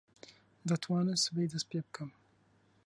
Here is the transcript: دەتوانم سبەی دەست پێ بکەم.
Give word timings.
دەتوانم 0.69 1.17
سبەی 1.25 1.51
دەست 1.53 1.67
پێ 1.71 1.79
بکەم. 1.85 2.09